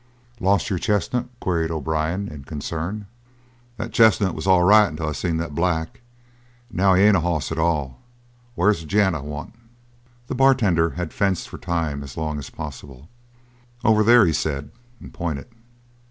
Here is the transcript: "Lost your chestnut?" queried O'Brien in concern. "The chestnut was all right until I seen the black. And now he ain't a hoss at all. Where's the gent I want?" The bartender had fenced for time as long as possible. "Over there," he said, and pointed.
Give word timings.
"Lost 0.39 0.71
your 0.71 0.79
chestnut?" 0.79 1.27
queried 1.39 1.69
O'Brien 1.69 2.27
in 2.27 2.43
concern. 2.43 3.05
"The 3.77 3.87
chestnut 3.89 4.33
was 4.33 4.47
all 4.47 4.63
right 4.63 4.87
until 4.87 5.07
I 5.07 5.11
seen 5.11 5.37
the 5.37 5.47
black. 5.47 6.01
And 6.69 6.77
now 6.79 6.95
he 6.95 7.03
ain't 7.03 7.17
a 7.17 7.19
hoss 7.19 7.51
at 7.51 7.59
all. 7.59 7.99
Where's 8.55 8.79
the 8.81 8.87
gent 8.87 9.15
I 9.15 9.19
want?" 9.19 9.53
The 10.25 10.33
bartender 10.33 10.89
had 10.97 11.13
fenced 11.13 11.47
for 11.47 11.59
time 11.59 12.01
as 12.01 12.17
long 12.17 12.39
as 12.39 12.49
possible. 12.49 13.09
"Over 13.83 14.01
there," 14.01 14.25
he 14.25 14.33
said, 14.33 14.71
and 14.99 15.13
pointed. 15.13 15.45